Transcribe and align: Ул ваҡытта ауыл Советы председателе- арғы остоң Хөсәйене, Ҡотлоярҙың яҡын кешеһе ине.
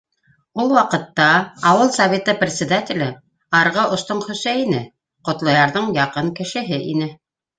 Ул 0.61 0.71
ваҡытта 0.75 1.25
ауыл 1.71 1.91
Советы 1.97 2.35
председателе- 2.39 3.09
арғы 3.59 3.83
остоң 3.97 4.23
Хөсәйене, 4.29 4.81
Ҡотлоярҙың 5.29 5.93
яҡын 6.01 6.35
кешеһе 6.41 6.83
ине. 6.95 7.13